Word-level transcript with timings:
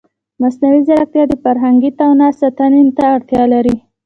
مصنوعي 0.41 0.81
ځیرکتیا 0.87 1.23
د 1.27 1.33
فرهنګي 1.43 1.91
تنوع 1.99 2.31
ساتنې 2.41 2.81
ته 2.97 3.03
اړتیا 3.15 3.43
لري. 3.53 3.75